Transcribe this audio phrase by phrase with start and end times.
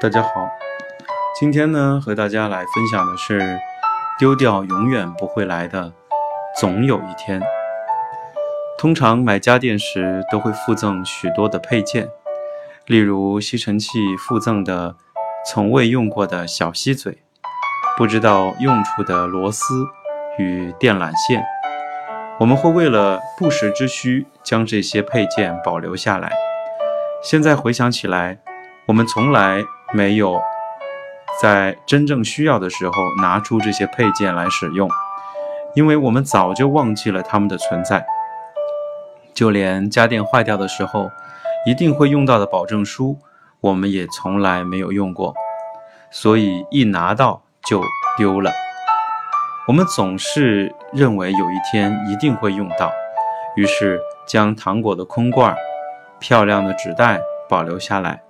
[0.00, 0.30] 大家好，
[1.38, 3.40] 今天呢和大家来分享的是
[4.18, 5.92] 丢掉永远不会来的，
[6.58, 7.40] 总有一天。
[8.76, 12.08] 通常买家电时都会附赠许多的配件，
[12.86, 14.96] 例如吸尘器附赠的
[15.48, 17.18] 从未用过的小吸嘴，
[17.96, 19.86] 不知道用处的螺丝
[20.38, 21.42] 与电缆线。
[22.40, 26.32] 我们会为了不时之需将这些配件保留下来。
[27.22, 28.38] 现在回想起来，
[28.86, 29.62] 我们从来。
[29.94, 30.40] 没有
[31.38, 34.88] 在真正需要的时候拿出这些配件来使用，
[35.74, 38.02] 因为我们早就忘记了它们的存在。
[39.34, 41.10] 就连家电坏掉的时候
[41.64, 43.18] 一定会用到的保证书，
[43.60, 45.34] 我们也从来没有用过，
[46.10, 47.80] 所以一拿到就
[48.16, 48.50] 丢了。
[49.68, 52.90] 我们总是认为有一天一定会用到，
[53.54, 55.54] 于是将糖果的空罐、
[56.18, 58.22] 漂亮的纸袋保留下来。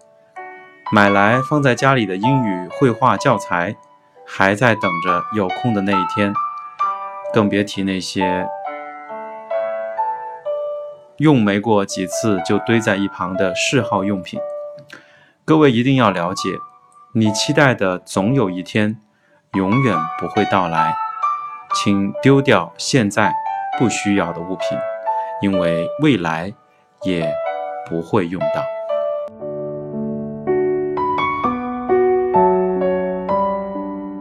[0.92, 3.74] 买来放在家里的英语绘画教材，
[4.26, 6.34] 还在等着有空的那一天，
[7.32, 8.46] 更别提那些
[11.22, 14.40] 用没过几次就堆在一旁的嗜好用品。
[15.44, 16.48] 各位一定要了解，
[17.12, 19.00] 你期待的总有一天，
[19.52, 20.96] 永远不会到来。
[21.76, 23.32] 请丢掉现在
[23.78, 24.76] 不需要的物品，
[25.40, 26.52] 因为未来
[27.04, 27.32] 也
[27.88, 28.81] 不会用到。